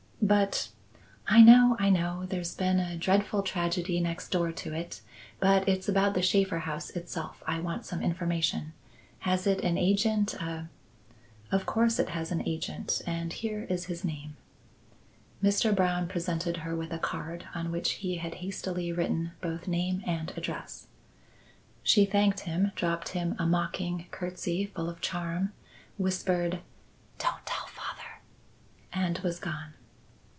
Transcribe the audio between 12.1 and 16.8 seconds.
an agent, and here is his name." Mr. Brown presented her